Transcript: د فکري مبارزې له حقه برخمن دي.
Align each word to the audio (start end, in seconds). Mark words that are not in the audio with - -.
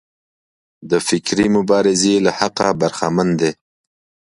د 0.89 0.91
فکري 1.07 1.47
مبارزې 1.57 2.15
له 2.25 2.31
حقه 2.39 2.67
برخمن 2.81 3.27
دي. 3.39 3.51